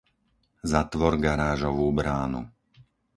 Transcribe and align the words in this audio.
Zatvor 0.71 1.13
garážovú 1.25 1.87
bránu. 1.99 2.41